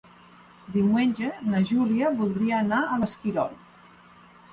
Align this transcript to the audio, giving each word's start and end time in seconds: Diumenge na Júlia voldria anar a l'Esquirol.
Diumenge 0.77 1.27
na 1.49 1.61
Júlia 1.71 2.09
voldria 2.21 2.57
anar 2.61 2.79
a 2.87 2.97
l'Esquirol. 3.03 3.53